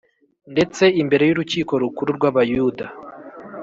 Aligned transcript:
Ndetse 0.53 0.83
imbere 1.01 1.23
y’Urukiko 1.25 1.71
Rukuru 1.81 2.09
rw’Abayuda 2.17 2.85